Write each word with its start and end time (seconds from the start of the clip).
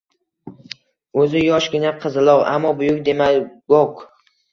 O‘zi 1.23 1.43
yoshgina 1.47 1.91
qizaloq, 2.05 2.41
ammo 2.53 2.71
buyuk 2.79 3.03
demagog. 3.11 4.03